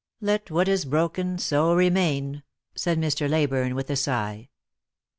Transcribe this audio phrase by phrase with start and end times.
[0.19, 2.41] 'Let what is broken so remain!'"
[2.73, 3.29] said Mr.
[3.29, 4.49] Leyburne with a sigh.